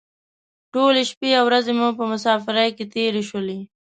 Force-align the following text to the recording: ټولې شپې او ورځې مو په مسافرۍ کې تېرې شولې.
ټولې 0.73 1.01
شپې 1.09 1.29
او 1.39 1.45
ورځې 1.47 1.73
مو 1.79 1.87
په 1.99 2.03
مسافرۍ 2.11 2.69
کې 2.77 2.85
تېرې 2.93 3.21
شولې. 3.29 3.59